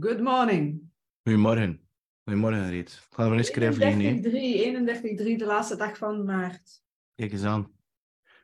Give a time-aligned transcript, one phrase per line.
[0.00, 0.80] Good morning.
[1.22, 1.88] Goedemorgen.
[2.24, 2.88] Goedemorgen, Reet.
[2.88, 6.82] Ik ga er eens keer vliegen, 31, 31-3, de laatste dag van maart.
[7.14, 7.72] Kijk eens aan.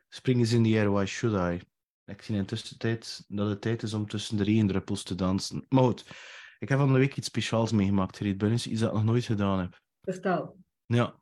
[0.09, 1.65] Spring is in the air, why should I?
[2.05, 5.65] Ik zie intussen tijd dat het tijd is om tussen de regendruppels te dansen.
[5.69, 6.05] Maar goed,
[6.59, 9.25] ik heb van de week iets speciaals meegemaakt, Reet Bunnis, iets dat ik nog nooit
[9.25, 9.81] gedaan heb.
[10.01, 10.57] Vertel.
[10.85, 11.19] Ja.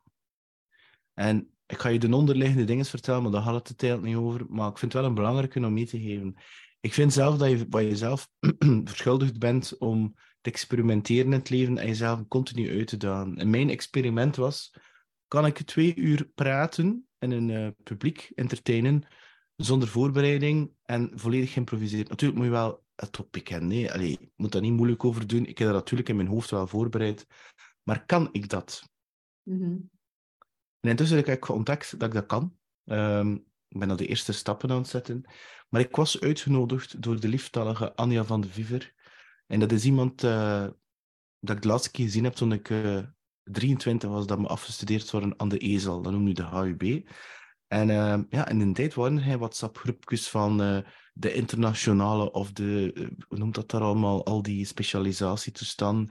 [1.14, 4.16] En ik ga je de onderliggende dingen vertellen, maar daar gaat het de tijd niet
[4.16, 4.46] over.
[4.48, 6.36] Maar ik vind het wel een belangrijke om mee te geven.
[6.84, 8.28] Ik vind zelf dat je bij jezelf
[8.84, 13.36] verschuldigd bent om te experimenteren in het leven en jezelf continu uit te dagen.
[13.36, 14.74] En mijn experiment was,
[15.28, 19.06] kan ik twee uur praten en een uh, publiek entertainen
[19.56, 22.08] zonder voorbereiding en volledig geïmproviseerd.
[22.08, 23.68] Natuurlijk moet je wel het topic kennen.
[23.68, 25.46] Nee, Allee, je moet daar niet moeilijk over doen.
[25.46, 27.26] Ik heb dat natuurlijk in mijn hoofd wel voorbereid.
[27.82, 28.88] Maar kan ik dat?
[29.42, 29.90] Mm -hmm.
[30.80, 32.56] En intussen heb ik ontdekt dat ik dat kan.
[32.84, 35.24] Um, ik ben al de eerste stappen aan het zetten.
[35.68, 38.94] Maar ik was uitgenodigd door de lieftallige Anja van de Viver.
[39.46, 40.66] En dat is iemand uh,
[41.40, 42.98] dat ik de laatste keer gezien heb toen ik uh,
[43.42, 46.02] 23 was, dat me afgestudeerd worden aan de EZAL.
[46.02, 47.08] Dat noemt nu de HUB.
[47.66, 50.56] En uh, ja, in een tijd waren er WhatsApp-groepjes van
[51.12, 52.92] de internationale of de,
[53.28, 56.10] hoe noemt dat daar allemaal, al die specialisatietoestanden.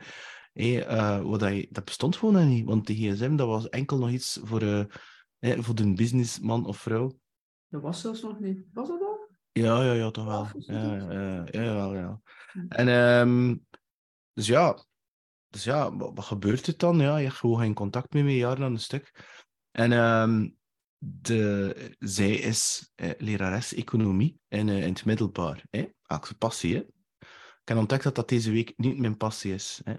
[0.53, 0.87] Hey,
[1.21, 4.61] wat dat, dat bestond gewoon niet, want de gsm dat was enkel nog iets voor,
[5.39, 7.21] hey, voor de businessman of vrouw.
[7.73, 8.65] Dat was zelfs nog niet.
[8.73, 9.29] Was dat al?
[9.51, 10.47] Ja, ja, ja, toch wel.
[10.57, 12.21] Ja, ja, ja, ja, ja.
[12.67, 13.65] En um,
[14.33, 14.85] dus ja,
[15.49, 16.99] dus ja, wat, wat, gebeurt er dan?
[16.99, 19.25] Ja, je hebt gewoon geen contact meer met jaren aan een stuk.
[19.71, 20.57] En um,
[20.97, 25.63] de, zij is eh, lerares economie in, uh, in het middelbaar.
[25.69, 25.87] Hè?
[26.03, 26.79] Elke passie, hè?
[27.61, 29.81] Ik heb ontdekt dat dat deze week niet mijn passie is.
[29.83, 29.93] Hè?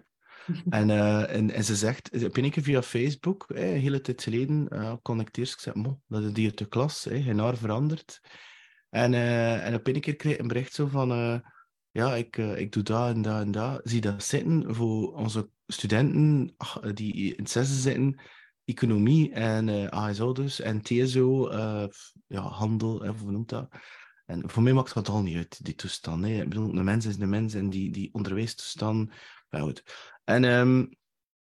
[0.70, 4.68] en, uh, en, en, ze zegt, op een keer via Facebook, een hele tijd geleden,
[4.72, 8.20] uh, connecteer ik zeg, mo, dat is die de klas, hè, geen haar veranderd.
[8.90, 11.42] En, uh, en op een keer kreeg ik een bericht zo van,
[11.90, 13.80] ja, ik, ik doe dat en dat en dat.
[13.84, 18.20] Zie dat zitten voor onze studenten ach, die in het zitten,
[18.64, 21.52] economie en ASO dus, en TSO,
[22.26, 23.68] ja, handel, hè, hoe noemt dat?
[24.26, 26.24] En voor mij maakt dat al niet uit, die toestand.
[26.24, 29.12] Ik bedoel, de mens is de mens en die, die onderwijstoestand,
[29.50, 29.82] goed.
[30.24, 30.90] En um,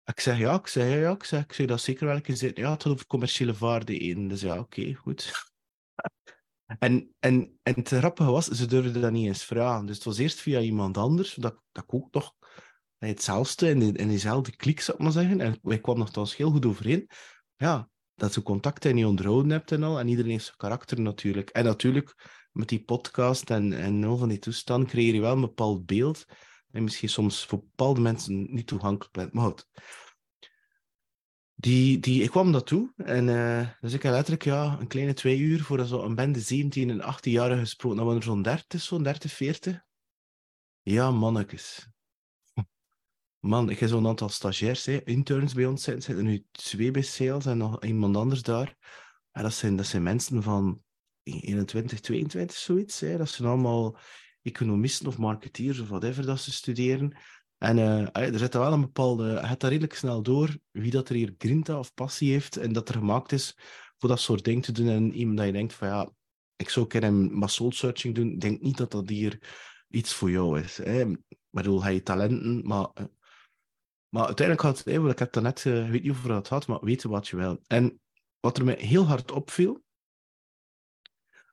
[0.04, 2.46] ik zeg ja, ik zeg ja, ik zeg, ik zeg dat zeker wel eens Ja,
[2.48, 4.28] het gaat over commerciële vaardigheden.
[4.28, 5.50] Dus ja, oké, goed.
[6.78, 9.86] en, en, en het grappige was, ze durfden dat niet eens vragen.
[9.86, 12.34] Dus het was eerst via iemand anders, dat, dat ik ook toch
[12.98, 15.40] hetzelfde in, in diezelfde klik, zou ik maar zeggen.
[15.40, 17.08] En wij kwamen nogthans heel goed overeen.
[17.56, 19.98] Ja, dat ze contacten niet onderhouden hebt en al.
[19.98, 21.50] En iedereen heeft zijn karakter natuurlijk.
[21.50, 25.40] En natuurlijk, met die podcast en, en al van die toestand creëer je wel een
[25.40, 26.24] bepaald beeld
[26.72, 29.32] en misschien soms voor bepaalde mensen niet toegankelijk bent.
[29.32, 29.68] Maar goed.
[31.54, 33.26] Die, die, ik kwam daartoe en
[33.80, 37.00] dus ik heb letterlijk ja, een kleine twee uur voor zo een bende 17 en
[37.00, 37.96] 18 jaar gesproken.
[37.96, 39.84] Dan waren er zo'n 30, zo'n 30, 40.
[40.82, 41.92] Ja, mannetjes.
[43.38, 46.02] Man, ik heb zo'n aantal stagiairs, hè, interns bij ons zitten.
[46.02, 48.76] zitten nu twee bij sales en nog iemand anders daar.
[49.32, 50.82] En dat zijn, dat zijn mensen van
[51.22, 53.00] 21, 22, zoiets.
[53.00, 53.16] Hè.
[53.16, 53.96] Dat zijn allemaal
[54.42, 57.16] economisten of marketeers of whatever dat ze studeren.
[57.58, 59.36] En uh, er zit wel een bepaalde...
[59.36, 62.88] Gaat daar redelijk snel door wie dat er hier grinta of passie heeft en dat
[62.88, 63.56] er gemaakt is
[63.98, 64.88] voor dat soort dingen te doen.
[64.88, 66.10] En iemand dat je denkt van ja,
[66.56, 68.38] ik zou keer een soul searching doen.
[68.38, 69.38] Denk niet dat dat hier
[69.88, 70.76] iets voor jou is.
[70.76, 71.00] Hè.
[71.06, 72.88] Ik bedoel, hij talenten, maar...
[73.00, 73.06] Uh,
[74.12, 76.84] maar uiteindelijk gaat het, ik heb het net, uh, weet niet of het had, maar
[76.84, 77.62] weten wat je wil.
[77.66, 78.00] En
[78.40, 79.82] wat er me heel hard opviel,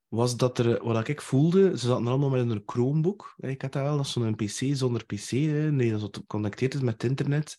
[0.09, 3.35] was dat er, wat ik voelde, ze zaten allemaal met een Chromebook.
[3.37, 6.93] Ik had dat wel, dat zo'n PC zonder PC, hè, nee, dat geconnecteerd is met
[6.93, 7.57] het internet.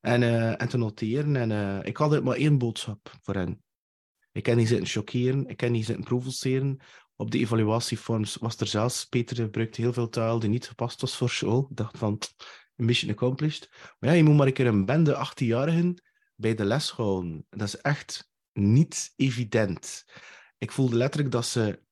[0.00, 1.36] En, uh, en te noteren.
[1.36, 3.62] En ik had maar één boodschap voor hen.
[4.32, 6.80] Ik kan niet zitten chockeren, ik kan niet zitten provoceren.
[7.16, 11.16] Op de evaluatieforms was er zelfs, Peter gebruikte heel veel taal die niet gepast was
[11.16, 11.66] voor school.
[11.70, 12.18] Ik dacht van,
[12.74, 13.68] mission accomplished.
[13.98, 15.94] Maar ja, je moet maar een keer een bende 18-jarigen
[16.36, 17.46] bij de les houden.
[17.50, 20.04] Dat is echt niet evident.
[20.58, 21.82] Ik voelde letterlijk dat ze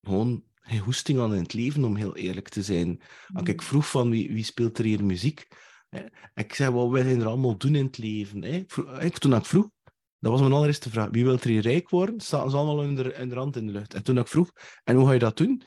[0.00, 3.02] gewoon geen hoesting aan in het leven, om heel eerlijk te zijn.
[3.32, 5.48] Als ik vroeg van wie, wie speelt er hier muziek,
[5.88, 6.04] hè?
[6.34, 8.42] ik zei, wat wil je er allemaal doen in het leven?
[8.42, 8.64] Hè?
[9.10, 9.70] Toen ik vroeg,
[10.18, 12.20] dat was mijn allereerste vraag, wie wil er hier rijk worden?
[12.20, 13.94] Staat ze allemaal in de, in de rand in de lucht.
[13.94, 14.50] En toen ik vroeg,
[14.84, 15.62] en hoe ga je dat doen?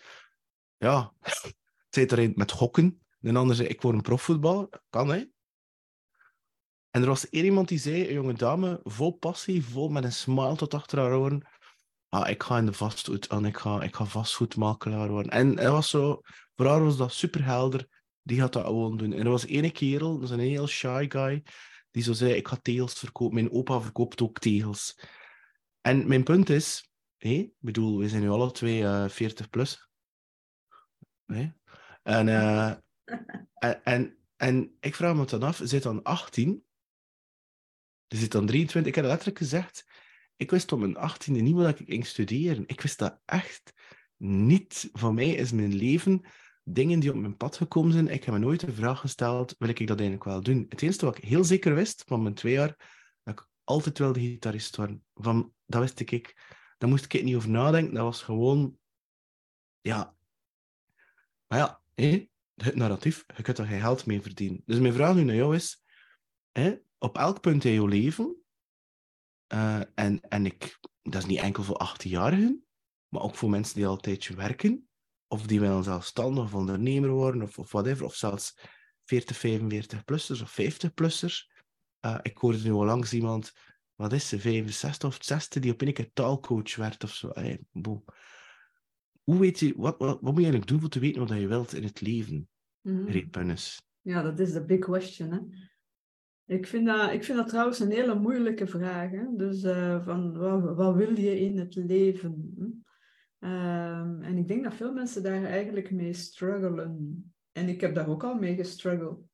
[0.77, 1.13] Ja,
[1.89, 3.01] zei er een met gokken.
[3.19, 4.81] De ander zei, ik word een profvoetballer.
[4.89, 5.23] Kan, hè?
[6.89, 10.13] En er was één iemand die zei, een jonge dame, vol passie, vol met een
[10.13, 11.47] smile tot achter haar oren
[12.09, 15.31] ah, ik ga in de vastgoed en ik ga, ik ga vastgoedmakelaar worden.
[15.31, 16.21] En hij was zo,
[16.55, 17.87] voor haar was dat super helder.
[18.21, 19.13] Die gaat dat gewoon doen.
[19.13, 21.43] En er was ene kerel, dat is een heel shy guy,
[21.91, 23.35] die zo zei, ik ga tegels verkopen.
[23.35, 24.99] Mijn opa verkoopt ook tegels.
[25.81, 29.89] En mijn punt is, hé, ik bedoel, we zijn nu alle twee uh, 40 plus.
[31.25, 31.55] Hey?
[32.03, 32.73] En, uh,
[33.53, 36.63] en, en, En ik vraag me dan af, zit dan 18?
[38.07, 38.89] Je zit dan 23.
[38.89, 39.85] Ik heb letterlijk gezegd,
[40.37, 42.63] ik wist op mijn 18e niet dat ik ging studeren.
[42.67, 43.73] Ik wist dat echt
[44.17, 44.89] niet.
[44.93, 46.21] Van mij is mijn leven
[46.63, 48.07] dingen die op mijn pad gekomen zijn.
[48.07, 50.65] Ik heb me nooit de vraag gesteld, wil ik dat eigenlijk wel doen?
[50.69, 52.75] Het enige wat ik heel zeker wist van mijn twee jaar,
[53.23, 55.03] dat ik altijd wilde gitarist worden.
[55.13, 56.55] Van, dat wist ik.
[56.77, 57.93] Daar moest ik niet over nadenken.
[57.93, 58.77] Dat was gewoon...
[59.81, 60.15] Ja.
[61.47, 61.81] Maar ja,
[62.55, 64.61] het narratief, je kunt er geen geld mee verdienen.
[64.65, 65.83] Dus mijn vraag nu naar jou is,
[66.97, 68.35] op elk punt in je leven,
[69.53, 72.65] uh, en, en ik, dat is niet enkel voor 18-jarigen,
[73.07, 74.87] maar ook voor mensen die al een tijdje werken,
[75.27, 78.59] of die willen zelfstandig of ondernemer worden, of, of whatever, of zelfs
[79.05, 81.55] 40, 45-plussers of 50-plussers.
[82.05, 83.53] Uh, ik hoorde nu al langs iemand,
[83.95, 87.29] wat is ze, 65 of 60, die op een keer taalcoach werd of zo.
[87.33, 87.63] Hey,
[89.23, 91.47] Hoe weet je, wat, wat, wat, moet je eigenlijk doen om te weten wat je
[91.47, 92.49] wilt in het leven,
[92.81, 93.55] mm -hmm.
[94.01, 95.31] Ja, dat is de big question.
[95.31, 95.39] Hè?
[96.47, 99.11] Ik vind, dat, ik vind dat trouwens een hele moeilijke vraag.
[99.11, 99.23] Hè?
[99.35, 100.37] Dus uh, van,
[100.75, 102.55] wat, wil je in het leven?
[103.39, 107.23] Um, en ik denk dat veel mensen daar eigenlijk mee struggelen.
[107.51, 109.25] En ik heb daar ook al mee gestruggeld.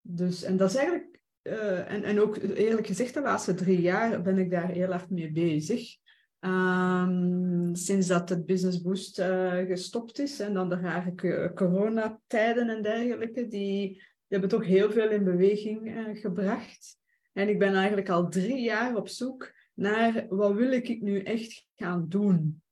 [0.00, 4.22] Dus, en dat is eigenlijk, uh, en, en ook eerlijk gezegd, de laatste drie jaar
[4.22, 5.96] ben ik daar heel erg mee bezig.
[6.40, 12.82] Um, sinds dat het Business Boost uh, gestopt is en dan de rare coronatijden en
[12.82, 14.02] dergelijke, die
[14.40, 16.98] hebben toch heel veel in beweging uh, gebracht.
[17.32, 21.66] En ik ben eigenlijk al drie jaar op zoek naar wat wil ik nu echt
[21.74, 22.62] gaan doen.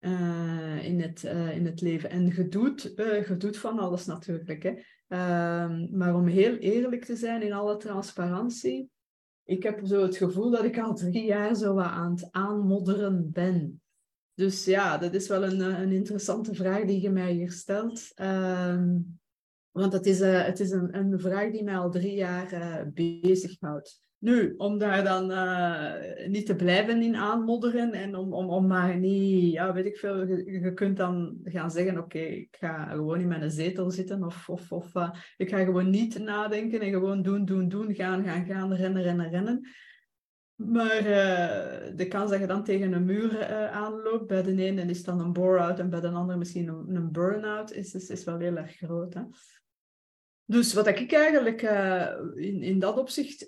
[0.00, 2.10] Uh, in, het, uh, in het leven.
[2.10, 4.62] En je doet, uh, je van alles natuurlijk.
[4.62, 4.74] Hè.
[5.08, 8.90] Ehm, maar om heel eerlijk te zijn in alle transparantie,
[9.44, 13.30] ik heb zo het gevoel dat ik al drie jaar zo wat aan het aanmodderen
[13.32, 13.82] ben.
[14.34, 18.12] Dus ja, dat is wel een, een interessante vraag die je mij hier stelt.
[18.14, 18.96] Ehm,
[19.72, 24.00] want het is, het is een, een vraag die mij al drie jaar bezighoudt.
[24.20, 28.98] Nu, om daar dan uh, niet te blijven in aanmodderen en om, om, om maar
[28.98, 33.28] niet, ja, weet ik veel, je, kunt dan gaan zeggen, oké, ik ga gewoon in
[33.28, 37.44] mijn zetel zitten of, of, of uh, ik ga gewoon niet nadenken en gewoon doen,
[37.44, 39.68] doen, doen, gaan, gaan, gaan, rennen, rennen, rennen.
[40.66, 45.04] Maar uh, de kans dat je dan tegen een muur aanloopt, bij de ene is
[45.04, 48.38] dan een bore-out en bij de andere misschien een, een burn-out, is, is, is wel
[48.38, 49.14] heel erg groot.
[49.14, 49.22] Hè?
[50.44, 53.46] Dus wat ik eigenlijk uh, in, in dat opzicht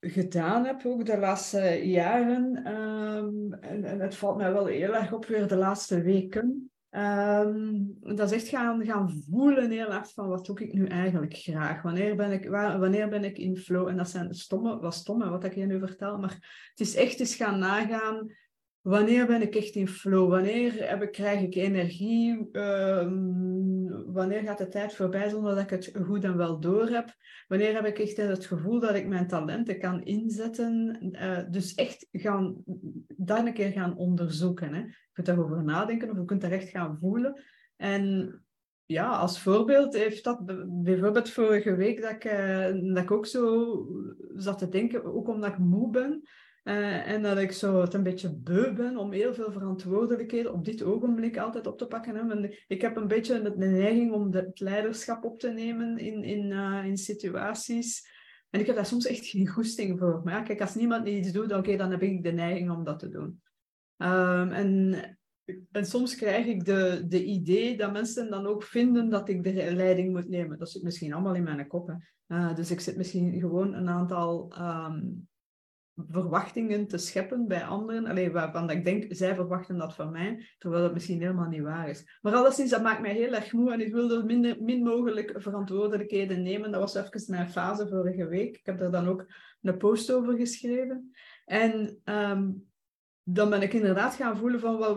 [0.00, 5.12] gedaan heb, ook de laatste jaren, um, en, en, het valt mij wel heel erg
[5.12, 10.28] op weer de laatste weken, um, dat is echt gaan, gaan voelen heel erg van
[10.28, 11.82] wat doe ik nu eigenlijk graag?
[11.82, 13.88] Wanneer ben ik, wanneer ben ik in flow?
[13.88, 17.20] En dat zijn stomme, wat stomme wat ik je nu vertel, maar het is echt
[17.20, 18.32] eens gaan nagaan
[18.82, 20.30] wanneer ben ik echt in flow?
[20.30, 22.48] Wanneer heb ik, krijg ik energie?
[22.52, 27.14] Um, wanneer gaat de tijd voorbij zonder dat ik het goed en wel door heb?
[27.48, 30.98] Wanneer heb ik echt het gevoel dat ik mijn talenten kan inzetten?
[31.12, 32.62] Uh, dus echt gaan,
[33.16, 34.74] daar een keer gaan onderzoeken.
[34.74, 34.80] Hè?
[34.80, 37.42] Je kunt daarover nadenken of je kunt daar echt gaan voelen.
[37.76, 38.34] En
[38.86, 40.40] ja, als voorbeeld heeft dat
[40.82, 43.76] bijvoorbeeld vorige week dat ik, uh, dat ik ook zo
[44.34, 46.22] zat te denken, ook omdat ik moe ben.
[46.64, 50.64] Uh, en dat ik zo het een beetje beu ben om heel veel verantwoordelijkheden op
[50.64, 52.14] dit ogenblik altijd op te pakken.
[52.14, 52.48] Hè.
[52.66, 56.84] Ik heb een beetje de neiging om het leiderschap op te nemen in, in, uh,
[56.84, 58.10] in situaties.
[58.50, 60.20] En ik heb daar soms echt geen goesting voor.
[60.24, 63.08] Maar kijk, als niemand iets doet, oké, dan heb ik de neiging om dat te
[63.08, 63.42] doen.
[63.96, 65.18] Um, en,
[65.72, 70.12] soms krijg ik de, de idee dat mensen dan ook vinden dat ik de leiding
[70.12, 70.58] moet nemen.
[70.58, 71.96] Dat zit misschien allemaal in mijn kop.
[72.28, 75.28] Uh, dus ik zit misschien gewoon een aantal um,
[75.96, 80.82] verwachtingen te scheppen bij anderen, alleen waarvan ik denk, zij verwachten dat van mij, terwijl
[80.82, 82.18] dat misschien helemaal niet waar is.
[82.22, 86.42] Maar alleszins, dat maakt mij heel erg moe en ik wilde minder, min mogelijk verantwoordelijkheden
[86.42, 86.70] nemen.
[86.70, 88.56] Dat was even mijn fase vorige week.
[88.56, 89.26] Ik heb daar dan ook
[89.62, 91.12] een post over geschreven.
[91.44, 92.70] En um,
[93.22, 94.94] dan ben ik inderdaad gaan voelen van, wat,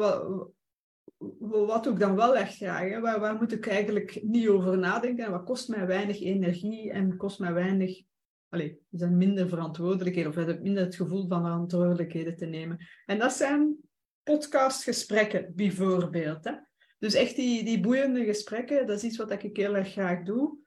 [1.40, 3.00] wat, doe ik dan wel echt graag?
[3.00, 5.25] Waar, waar moet ik eigenlijk niet over nadenken?
[5.25, 8.02] En wat kost mij weinig energie en kost mij weinig
[8.50, 12.78] Allee, zijn minder verantwoordelijkheden of hebben minder het gevoel van verantwoordelijkheden te nemen.
[13.06, 13.75] En dat zijn
[14.24, 16.44] podcastgesprekken bijvoorbeeld.
[16.44, 16.54] Hè?
[17.00, 20.58] Dus echt die, die boeiende gesprekken, dat is iets wat ik heel erg graag doe.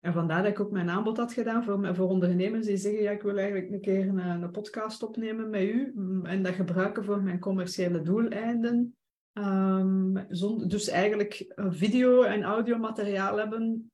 [0.00, 3.10] En vandaar dat ik ook mijn aanbod had gedaan voor, voor ondernemers die zeggen, ja,
[3.10, 7.04] ik wil eigenlijk een keer een, een podcast opnemen met u mm, en dat gebruiken
[7.04, 8.94] voor mijn commerciële doeleinden.
[9.32, 10.26] Um,
[10.68, 13.90] dus eigenlijk video- en audiomateriaal hebben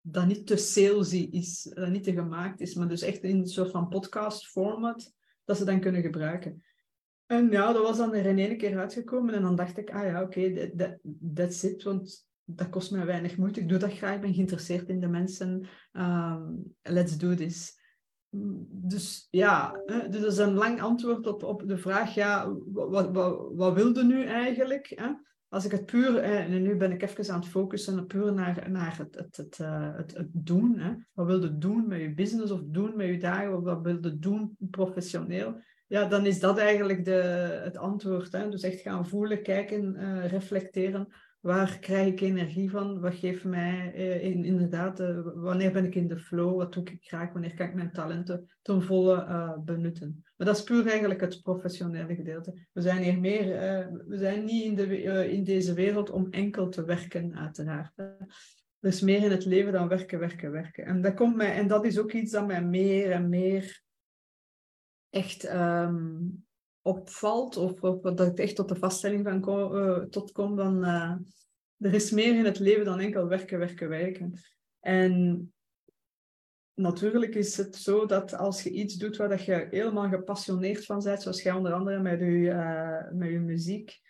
[0.00, 3.46] dat niet te salesy is, dat niet te gemaakt is, maar dus echt in een
[3.46, 5.12] soort van podcast format
[5.44, 6.64] dat ze dan kunnen gebruiken.
[7.26, 10.04] En ja, dat was dan er in één keer uitgekomen en dan dacht ik, ah
[10.04, 10.98] ja, oké, that,
[11.34, 11.82] that's it.
[11.82, 13.60] Want dat kost mij weinig moeite.
[13.60, 15.68] Ik doe dat graag, ik ben geïnteresseerd in de mensen.
[15.92, 16.52] Ehm,
[16.82, 17.78] let's do this.
[18.70, 23.50] Dus ja, dus dat is een lang antwoord op, op de vraag, ja, wat, wat,
[23.54, 24.92] wat wilde nu eigenlijk?
[24.94, 25.10] Hè?
[25.50, 28.98] Als ik het puur, en nu ben ik even aan het focussen puur naar, naar
[28.98, 30.78] het, het, het, eh, het, het doen.
[30.78, 30.92] Hè?
[31.12, 33.62] Wat wilde doen met je business of doen met je dagen?
[33.62, 35.62] Wat wilde doen professioneel?
[35.86, 37.12] Ja, dan is dat eigenlijk de,
[37.64, 38.32] het antwoord.
[38.32, 38.48] Hè?
[38.48, 41.08] Dus echt gaan voelen, kijken, uh, reflecteren.
[41.40, 43.00] Waar krijg ik energie van?
[43.00, 46.56] Wat geeft mij uh, in, inderdaad, uh, wanneer ben ik in de flow?
[46.56, 47.32] Wat doe ik graag?
[47.32, 50.24] Wanneer kan ik mijn talenten ten volle benutten?
[50.36, 52.66] Maar dat is puur eigenlijk het professionele gedeelte.
[52.72, 53.46] We zijn hier meer,
[54.06, 57.92] we zijn niet in, de, in deze wereld om enkel te werken, uiteraard.
[58.80, 60.84] Dus meer in het leven dan werken, werken, werken.
[60.84, 63.82] En dat, komt mij, en dat is ook iets dat mij meer en meer
[65.10, 66.46] echt um,
[66.82, 70.84] opvalt, of, of, dat ik echt tot de vaststelling van kom, uh, tot kom, dan
[70.84, 71.14] uh,
[71.78, 74.40] er is meer in het leven dan enkel werken, werken, werken.
[74.80, 75.52] En
[76.74, 81.02] natuurlijk is het zo dat als je iets doet waar dat je helemaal gepassioneerd van
[81.02, 84.00] bent, zoals jij onder andere met je, uh, met je muziek,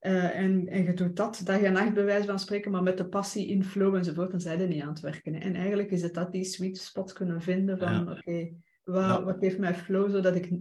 [0.00, 3.08] en, en je doet dat, dat je nacht bij wijze van spreken, maar met de
[3.08, 5.34] passie in flow enzovoort, dan zijn er niet aan het werken.
[5.34, 8.00] En eigenlijk is het dat die sweet spot kunnen vinden van, ja.
[8.00, 8.54] oké, okay,
[8.84, 9.24] wat, ja.
[9.24, 10.52] wat geeft mij flow, zodat ik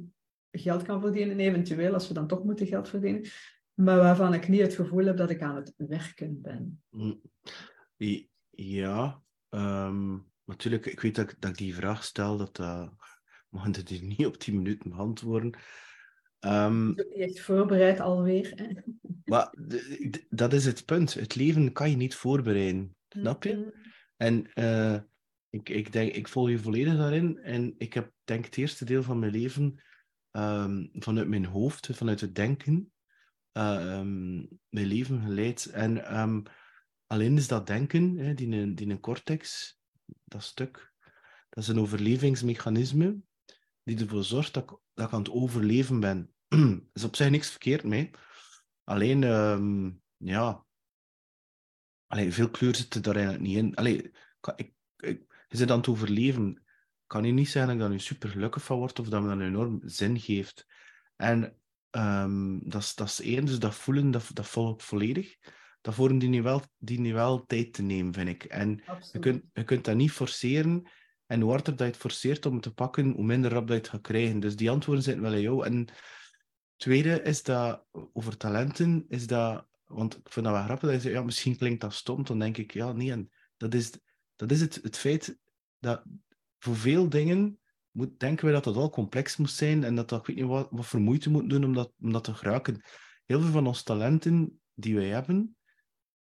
[0.58, 3.30] geld kan verdienen, eventueel, als we dan toch moeten geld verdienen,
[3.74, 6.82] maar waarvan ik niet het gevoel heb dat ik aan het werken ben.
[6.90, 7.22] Mm.
[8.50, 12.88] Ja, um, natuurlijk, ik weet dat ik, dat ik die vraag stel, dat uh,
[13.50, 15.60] mag het niet op 10 minuten beantwoorden.
[16.40, 18.52] Um, je echt voorbereid alweer.
[18.56, 18.68] Hè?
[19.24, 19.54] Maar
[20.30, 21.14] dat is het punt.
[21.14, 22.96] Het leven kan je niet voorbereiden.
[23.10, 23.54] Snap je?
[23.54, 23.74] Mm-hmm.
[24.18, 25.00] En uh,
[25.50, 27.38] ik, ik, denk, ik volg je volledig daarin.
[27.38, 29.84] En ik heb, denk het eerste deel van mijn leven
[30.36, 32.92] um, vanuit mijn hoofd, vanuit het denken,
[33.54, 35.66] uh, um, mijn leven geleid.
[35.66, 36.44] En um,
[37.08, 39.78] alleen is dat denken, hè, die, die een cortex,
[40.24, 40.94] dat stuk,
[41.50, 43.22] dat is een overlevingsmechanisme
[43.84, 46.34] die ervoor zorgt dat ik, dat ik aan het overleven ben.
[46.48, 48.12] er is op zich niks verkeerd mee.
[48.84, 49.22] Alleen,
[50.18, 50.66] ja,
[52.08, 53.76] Allee, veel kleur zit er eigenlijk niet in.
[53.76, 54.12] Allee,
[54.56, 56.65] ik, ik, zit aan het overleven
[57.08, 59.28] kan je niet zeggen dat ik daar nu super gelukkig van word of dat me
[59.28, 60.66] dat enorm zin geeft.
[61.16, 61.58] En
[61.92, 65.36] um, dat, is, dat is één, dus dat voelen, dat, dat volg ik volledig.
[65.82, 68.44] Daarvoor die nu wel, die nu wel tijd te nemen, vind ik.
[68.44, 70.90] En je kunt, je kunt dat niet forceren.
[71.26, 73.76] En hoe harder dat je het forceert om het te pakken, hoe minder rap dat
[73.76, 74.40] je het gaat krijgen.
[74.40, 75.66] Dus die antwoorden zitten wel in jou.
[75.66, 75.88] En
[76.76, 79.68] tweede is dat, over talenten, is dat...
[79.86, 82.24] Want ik vind dat wel grappig, dat je zegt, ja, misschien klinkt dat stom.
[82.24, 83.12] Dan denk ik, ja, nee.
[83.12, 83.92] En dat is,
[84.36, 85.40] dat is het, het feit
[85.80, 86.04] dat
[86.60, 87.60] voor veel dingen
[87.92, 90.46] moet, denken we dat dat al complex moet zijn en dat dat, ik weet niet
[90.46, 92.82] wat, wat voor moeite moet doen om dat, om dat te geraken.
[93.26, 95.56] Heel veel van onze talenten die wij hebben,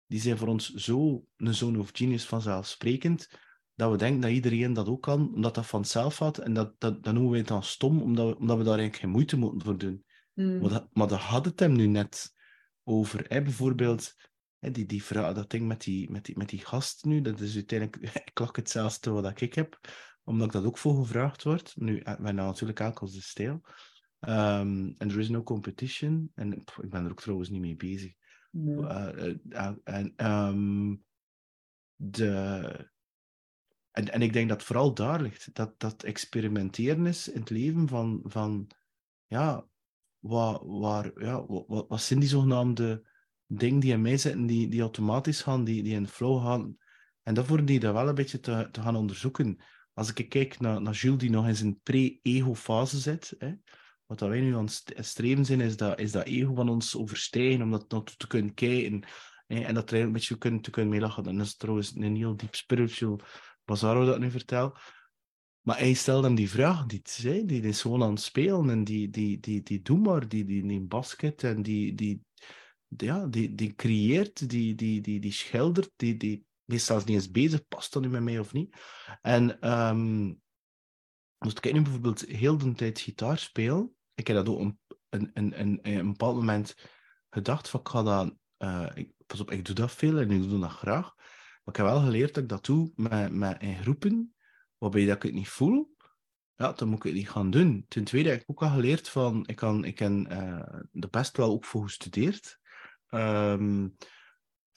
[0.05, 3.29] die zijn voor ons zo een zone of genius vanzelfsprekend,
[3.75, 6.37] dat we denken dat iedereen dat ook kan, omdat dat vanzelf had.
[6.37, 9.03] En dat, dat, dan noemen we het dan stom, omdat we, omdat we daar eigenlijk
[9.03, 10.05] geen moeite moeten voor doen.
[10.33, 10.59] Mm.
[10.59, 12.33] Maar, dat, maar dat had het hem nu net
[12.83, 13.25] over.
[13.27, 13.41] Hè?
[13.41, 14.15] Bijvoorbeeld,
[14.59, 17.39] hè, die, die vraag, dat ding met die, met, die, met die gast nu, dat
[17.39, 19.79] is uiteindelijk ik hetzelfde wat ik heb
[20.29, 21.73] omdat ik dat ook voor gevraagd word.
[21.75, 23.61] Nu, wij nou natuurlijk elk als de stijl.
[24.19, 26.31] Um, en er is no competition.
[26.35, 28.13] En pff, ik ben er ook trouwens niet mee bezig.
[28.51, 28.75] Nee.
[28.75, 31.03] Uh, uh, en, um,
[31.95, 32.89] de,
[33.91, 35.53] en, en ik denk dat vooral daar ligt.
[35.53, 38.71] Dat, dat experimenteren is in het leven van, van
[39.27, 39.65] ja,
[40.19, 43.07] waar, waar, ja, wat, wat zijn die zogenaamde
[43.45, 46.77] dingen die in mij zitten, die, die automatisch gaan, die, die in flow gaan.
[47.23, 49.59] En daarvoor die dat wel een beetje te, te gaan onderzoeken
[49.99, 53.53] als ik kijk naar, naar Jules, die nog in zijn pre-ego-fase zit, hè,
[54.05, 56.95] wat dat wij nu aan het streven zijn, is dat, is dat ego van ons
[56.95, 59.03] overstijgen, om dat nog te kunnen kijken
[59.47, 61.25] hè, en dat er een beetje kunnen, te kunnen meelachen.
[61.25, 63.19] En dat is trouwens een heel diep spiritual
[63.65, 64.77] Bazaro dat nu vertel.
[65.61, 67.21] Maar hij stelt hem die vraag niet.
[67.21, 70.63] Die is gewoon aan het spelen en die, die, die, die doet maar, die, die
[70.63, 72.21] neemt basket en die, die,
[72.87, 76.45] ja, die, die creëert, die, die, die, die schildert, die, die,
[76.77, 78.75] zelfs niet eens bezig, past dat nu met mij of niet?
[79.21, 80.41] En um,
[81.37, 85.29] moest ik nu bijvoorbeeld heel de tijd gitaar spelen, ik heb dat ook een, een,
[85.33, 86.75] een, een, een bepaald moment
[87.29, 88.35] gedacht van ik ga dat,
[88.97, 91.85] ik, pas op, ik doe dat veel en ik doe dat graag, maar ik heb
[91.85, 94.35] wel geleerd dat ik dat doe met, met in groepen,
[94.77, 95.95] waarbij dat ik het niet voel,
[96.55, 97.85] ja, dan moet ik het niet gaan doen.
[97.87, 101.37] Ten tweede heb ik ook al geleerd van, ik, kan, ik heb uh, de best
[101.37, 102.59] wel ook voor gestudeerd.
[103.09, 103.95] Um,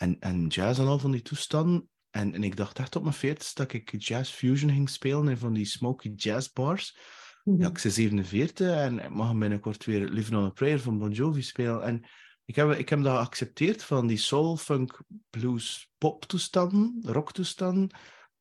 [0.03, 1.89] en, en jazz en al van die toestanden.
[2.11, 5.37] En, en ik dacht echt op mijn veertigste dat ik jazz fusion ging spelen in
[5.37, 6.99] van die smoky jazz bars.
[7.45, 7.61] Mhm.
[7.61, 11.11] Ja, ik ben 47 en ik mag binnenkort weer Living on a Prayer van Bon
[11.11, 11.83] Jovi spelen.
[11.83, 12.05] En
[12.45, 17.91] ik heb, ik heb dat geaccepteerd van die soul, funk, blues, pop toestanden, rock toestanden.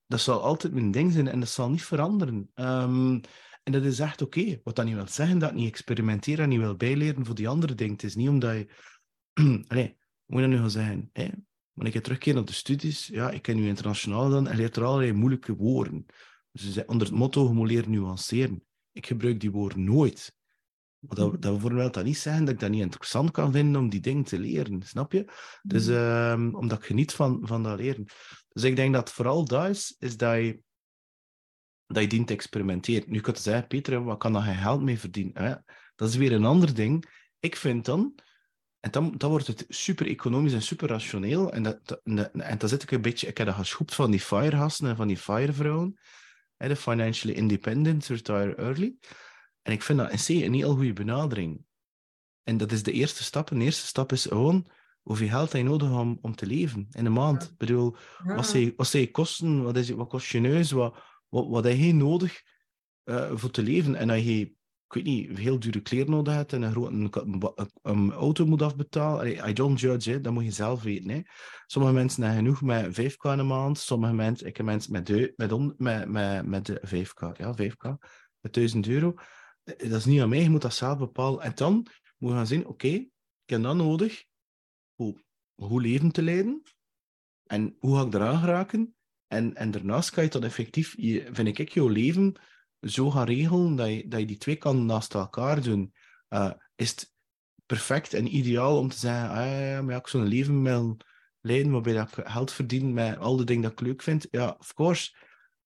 [0.07, 2.49] Dat zal altijd mijn ding zijn en dat zal niet veranderen.
[2.53, 3.19] Ehm,
[3.63, 4.59] en dat is echt oké.
[4.63, 7.75] Wat dat niet wil zeggen dat niet experimenteer en niet wil bijleren voor die andere
[7.75, 7.93] dingen.
[7.93, 8.67] Het is niet omdat je...
[9.67, 11.09] Allee, moet je dat nu gaan zeggen?
[11.13, 11.29] Hè?
[11.81, 14.83] Wanneer ik terugkeer naar de studies, ja, ik ken nu internationaal dan en leert er
[14.83, 16.05] allerlei moeilijke woorden.
[16.51, 18.63] Dus onder het motto, je moet leren nuanceren.
[18.91, 20.35] Ik gebruik die woorden nooit.
[20.99, 23.89] Maar dat, dat bijvoorbeeld dat niet zeggen dat ik dat niet interessant kan vinden om
[23.89, 25.31] die dingen te leren, snap je?
[25.61, 28.05] Dus um, omdat ik geniet van, van dat leren.
[28.49, 30.61] Dus ik denk dat vooral dat is, is dat je,
[31.85, 33.11] dat je dient te experimenteren.
[33.11, 35.65] Nu kan je zeggen, Peter, wat kan daar geen geld mee verdienen?
[35.95, 37.05] Dat is weer een ander ding.
[37.39, 38.15] Ik vind dan,
[38.81, 41.51] en dan, dan wordt het super economisch en super rationeel.
[41.51, 44.19] En, dat, en, en dan zit ik een beetje, ik heb dat geschoept van die
[44.19, 45.99] firegasten en van die firevrouwen.
[46.57, 48.95] De financially independent, retire early.
[49.61, 51.63] En ik vind dat in C een heel goede benadering.
[52.43, 53.47] En dat is de eerste stap.
[53.47, 54.67] De eerste stap is gewoon
[55.01, 57.43] hoeveel geld heb je nodig om, om te leven in een maand.
[57.43, 59.63] Ik bedoel, wat, zijn, wat zijn kosten?
[59.63, 60.71] Wat, is, wat kost je neus?
[60.71, 60.97] Wat,
[61.29, 62.41] wat, wat heb je nodig
[63.05, 63.95] uh, voor te leven?
[63.95, 64.53] En als je,
[64.95, 69.49] ik weet niet, heel dure kleren nodig hebt en een, grote, een, auto moet afbetalen,
[69.49, 71.09] I don't judge, hè, dat moet je zelf weten.
[71.09, 71.21] Hè.
[71.65, 75.33] Sommige mensen hebben genoeg met 5k in een maand, sommige mensen, ik heb mensen met,
[75.35, 77.89] met, on, met, met, met de 5k, ja, 5k,
[78.39, 79.13] met 1000 euro.
[79.63, 81.41] Dat is niet aan mij, je moet dat zelf bepalen.
[81.41, 83.09] En dan moet je gaan zien, oké, okay,
[83.43, 84.25] ik heb dat nodig
[84.95, 86.61] hoe, hoe leven te leiden
[87.45, 88.95] en hoe ga ik eraan geraken.
[89.27, 92.35] En, en daarnaast kan je dat effectief, je, vind ik, jouw leven
[92.81, 95.93] zo gaan regelen dat je, dat je die twee kan naast elkaar doen.
[96.29, 97.13] Uh, is het
[97.65, 100.97] perfect en ideaal om te zeggen, ah, ja, maar ja, ik zo'n leven wil
[101.41, 104.27] leiden waarbij ik geld verdien met al de dingen dat ik leuk vind.
[104.31, 105.15] Ja, of course,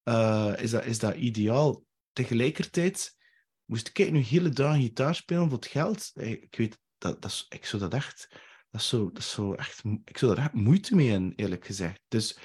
[0.04, 1.84] uh, is, dat, is dat ideaal.
[2.12, 3.16] Tegelijkertijd
[3.64, 6.10] moest ik nu hele dagen gitaar spelen voor het geld.
[6.14, 8.28] Ik weet, dat, dat ik zou dat echt,
[8.70, 11.66] dat is zo, dat is zo echt, ik zou daar echt moeite mee hebben, eerlijk
[11.66, 12.00] gezegd.
[12.08, 12.38] Dus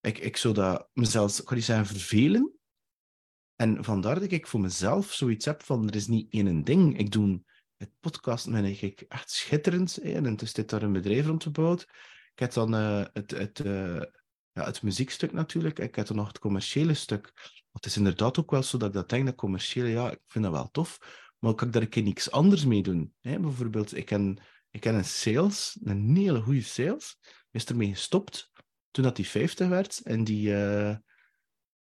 [0.00, 2.52] ik, ik zou dat mezelf, kan vervelen.
[3.62, 6.98] En vandaar dat ik voor mezelf zoiets heb van, er is niet één ding.
[6.98, 7.42] Ik doe
[7.76, 9.96] het podcast, vind ik echt schitterend.
[9.96, 11.82] En is dit daar een bedrijf rondgebouwd.
[12.32, 14.02] Ik heb dan uh, het, het, uh,
[14.52, 15.78] ja, het muziekstuk natuurlijk.
[15.78, 17.32] Ik heb dan nog het commerciële stuk.
[17.72, 20.44] Het is inderdaad ook wel zo dat ik dat denk, dat commerciële, ja, ik vind
[20.44, 20.98] dat wel tof.
[21.38, 23.14] Maar kan ik daar een keer niks anders mee doen?
[23.20, 23.40] Hè?
[23.40, 24.38] Bijvoorbeeld, ik ken,
[24.70, 27.16] ik ken een sales, een hele goede sales.
[27.50, 28.50] Is ermee gestopt
[28.90, 30.00] toen dat die 50 werd.
[30.04, 30.96] En die, uh,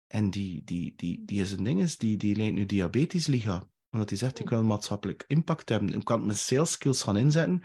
[0.09, 3.69] en die, die, die, die is een ding, is, die, die leidt nu Diabetes Liga.
[3.91, 5.95] Omdat hij zegt, ik wil een maatschappelijk impact hebben.
[5.95, 7.63] Ik kan mijn sales skills gaan inzetten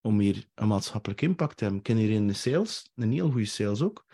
[0.00, 1.82] om hier een maatschappelijk impact te hebben.
[1.82, 4.04] Ik ken hier in de sales, een heel goede sales ook.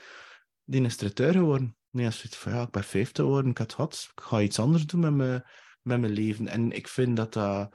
[0.64, 1.76] Die is traiteur geworden.
[1.90, 4.58] Nee, als het van ja, ik ben 50 geworden, ik had wat, ik ga iets
[4.58, 5.44] anders doen met mijn,
[5.82, 6.48] met mijn leven.
[6.48, 7.74] En ik vind dat dat.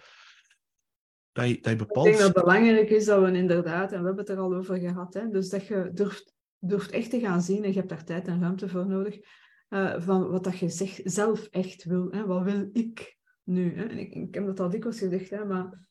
[1.32, 2.06] Dat je, dat je bepaalt...
[2.06, 4.56] Ik denk dat het belangrijk is dat we inderdaad, en we hebben het er al
[4.56, 7.90] over gehad, hè, dus dat je durft, durft echt te gaan zien, en je hebt
[7.90, 9.20] daar tijd en ruimte voor nodig,
[9.70, 12.08] uh, van wat dat je zeg, zelf echt wil.
[12.12, 12.26] Hè.
[12.26, 13.76] Wat wil ik nu?
[13.76, 13.84] Hè?
[13.84, 15.86] En ik, ik heb dat al dikwijls gezegd, hè, maar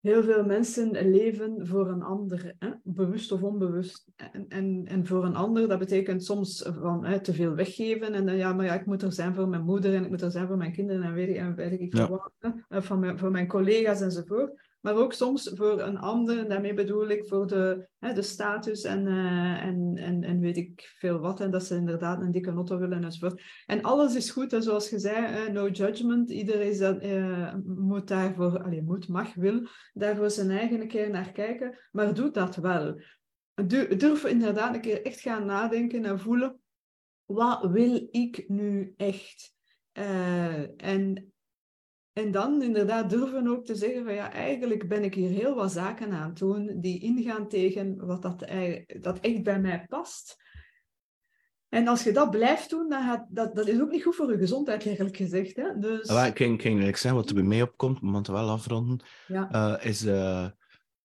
[0.00, 2.70] heel veel mensen leven voor een ander, hè?
[2.82, 4.08] bewust of onbewust.
[4.16, 8.12] En, en, en voor een ander, dat betekent soms van hè, te veel weggeven.
[8.12, 10.22] En dan ja, maar ja, ik moet er zijn voor mijn moeder en ik moet
[10.22, 12.08] er zijn voor mijn kinderen en weet ik, en weet ik ja.
[12.08, 12.82] wat, hè?
[12.82, 16.48] Van mijn, voor mijn collega's enzovoort maar ook soms voor een ander.
[16.48, 20.94] Daarmee bedoel ik voor de, hè, de status en, uh, en, en, en weet ik
[20.98, 21.40] veel wat.
[21.40, 23.42] En dat ze inderdaad een dikke notto willen enzovoort.
[23.66, 26.30] En alles is goed, en zoals je zei, no judgment.
[26.30, 31.78] Iedereen uh, moet daarvoor, allez, moet, mag, wil, daarvoor zijn eigen keer naar kijken.
[31.92, 33.00] Maar doe dat wel.
[33.96, 36.60] Durf inderdaad een keer echt gaan nadenken en voelen.
[37.24, 39.52] Wat wil ik nu echt?
[40.76, 41.33] en
[42.14, 45.72] en dan inderdaad durven ook te zeggen van ja, eigenlijk ben ik hier heel wat
[45.72, 48.46] zaken aan het doen die ingaan tegen wat dat,
[49.00, 50.42] dat echt bij mij past.
[51.68, 54.30] En als je dat blijft doen, dan gaat, dat, dat is ook niet goed voor
[54.30, 55.56] je gezondheid, eigenlijk gezegd.
[55.56, 55.78] Hè?
[55.78, 56.08] Dus...
[56.08, 59.48] Ja, ik ging, ik zeggen, wat er bij mij opkomt, om het wel afronden, ja.
[59.52, 60.46] uh, is uh,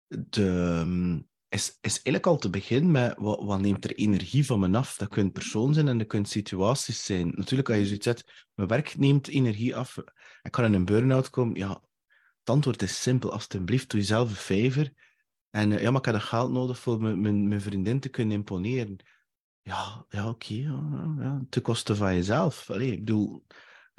[0.07, 0.45] de,
[0.85, 4.77] um, is, is eigenlijk al te beginnen met wat, wat neemt er energie van me
[4.77, 4.97] af.
[4.97, 7.31] Dat kunnen persoon zijn en dat kunnen situaties zijn.
[7.35, 9.97] Natuurlijk, als je zoiets zegt, mijn werk neemt energie af,
[10.47, 11.55] ik kan in een burn-out komen.
[11.55, 11.69] Ja,
[12.39, 13.31] het antwoord is simpel.
[13.31, 14.91] Alsjeblieft, doe jezelf een favor.
[15.49, 18.09] En uh, ja, maar ik heb dat geld nodig voor mijn, mijn, mijn vriendin te
[18.09, 18.97] kunnen imponeren.
[19.61, 20.53] Ja, ja oké.
[20.53, 22.69] Okay, ja, ja, ten koste van jezelf.
[22.69, 23.45] Allee, ik bedoel,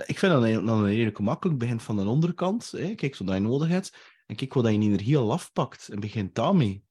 [0.06, 1.58] ik vind dat dan een redelijk gemakkelijk.
[1.58, 2.70] Begin van de onderkant.
[2.70, 2.94] Hè.
[2.94, 3.96] Kijk, wat je nodig hebt.
[4.26, 5.88] En kijk wat je energie al afpakt.
[5.88, 6.87] En begint daarmee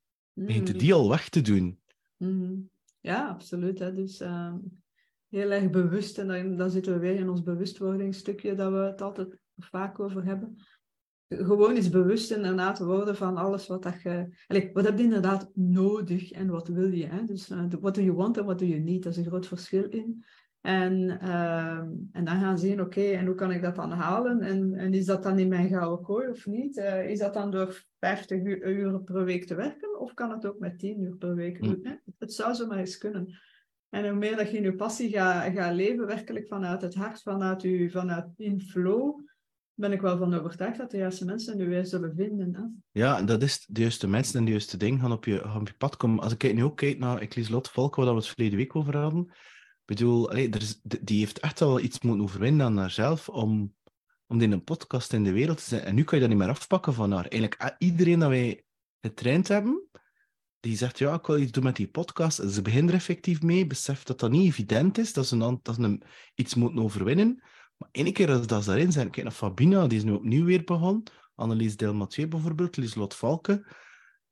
[0.45, 0.77] begint mm.
[0.77, 1.79] die al weg te doen.
[2.17, 2.69] Mm.
[3.01, 3.79] Ja, absoluut.
[3.79, 3.93] Hè.
[3.93, 4.53] Dus uh,
[5.29, 6.17] heel erg bewust.
[6.17, 10.25] En dan, dan zitten we weer in ons bewustwordingsstukje dat we het altijd vaak over
[10.25, 10.55] hebben.
[11.27, 14.43] gewoon eens bewust inderdaad worden van alles wat dat je...
[14.47, 17.05] Allez, wat heb je inderdaad nodig en wat wil je?
[17.05, 17.23] Hè?
[17.23, 19.03] Dus uh, what do you want en what do you need?
[19.03, 20.23] Dat is een groot verschil in.
[20.67, 24.41] En, ehm, en dan gaan zien, oké, en hoe kan ik dat dan halen?
[24.41, 26.77] En, en is dat dan in mijn gouden kooi of niet?
[26.77, 29.99] Uh, is dat dan door 50 uur per week te werken?
[29.99, 31.61] Of kan het ook met 10 uur per week?
[31.61, 32.01] Mm.
[32.17, 33.39] Het zou zomaar eens kunnen.
[33.89, 37.21] En hoe meer dat je in je passie gaat, gaat leven, werkelijk vanuit het hart,
[37.21, 39.19] vanuit, je, vanuit in flow,
[39.77, 42.83] ben ik wel van overtuigd dat de juiste mensen nu weer zullen vinden.
[42.91, 45.73] Ja, dat is de juiste mensen en de juiste dingen gaan op je, op je
[45.73, 46.23] pad komen.
[46.23, 49.21] Als ik nu ook kijk naar Lot Volk, waar we het verleden week over hadden,
[49.21, 53.75] ik bedoel, er is, die heeft echt wel iets moeten overwinnen aan haarzelf om,
[54.27, 55.81] om in een podcast in de wereld te zijn.
[55.81, 57.27] En nu kan je dat niet meer afpakken van haar.
[57.27, 58.65] Eigenlijk iedereen dat wij
[59.01, 59.87] getraind hebben,
[60.59, 62.51] die zegt, ja, ik wil iets doen met die podcast.
[62.51, 65.75] Ze begint er effectief mee, beseft dat dat niet evident is, dat ze, dan, dat
[65.75, 65.99] ze
[66.35, 67.43] iets moeten overwinnen.
[67.77, 70.45] Maar één keer als dat ze daarin zijn, kijk naar Fabina, die is nu opnieuw
[70.45, 71.03] weer begonnen.
[71.35, 73.65] Annelies Delmathieu bijvoorbeeld, Lieslot Valken.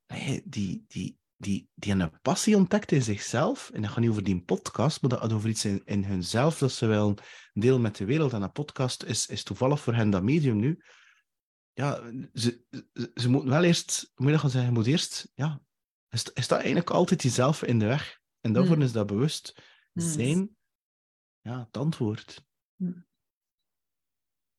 [0.06, 3.70] Nee, die, die, die, die een passie ontdekt in zichzelf.
[3.70, 6.58] En dat gaat niet over die podcast, maar dat gaat over iets in, in hunzelf,
[6.58, 7.14] dat ze wel
[7.52, 8.32] deel met de wereld.
[8.32, 10.82] En een podcast is, is toevallig voor hen dat medium nu.
[11.72, 15.60] Ja, ze, ze, ze moeten wel eerst, moet je gaan zeggen, je moet eerst, ja,
[16.08, 18.20] is, is dat eigenlijk altijd jezelf in de weg.
[18.40, 18.82] En daarvoor mm.
[18.82, 20.02] is dat bewust mm.
[20.02, 20.56] zijn,
[21.40, 22.44] ja, het antwoord.
[22.76, 23.06] Mm.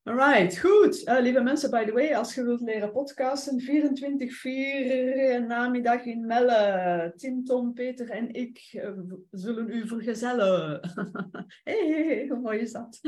[0.08, 1.06] Alright, goed.
[1.08, 7.12] Uh, lieve mensen, by the way, als je wilt leren podcasten, 24-4 namiddag in Melle.
[7.16, 8.90] Tim, Tom, Peter en ik uh,
[9.30, 10.80] zullen u vergezellen.
[11.64, 13.00] hey, hey, hoe mooi is dat?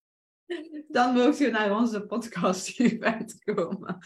[0.88, 3.98] Dan mocht je naar onze podcast event komen.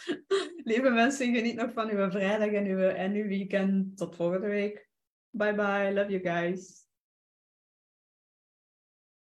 [0.65, 3.97] Lieve mensen, geniet nog van uw vrijdag en uw, en uw weekend.
[3.97, 4.89] Tot volgende week.
[5.31, 5.93] Bye bye.
[5.95, 6.82] Love you guys.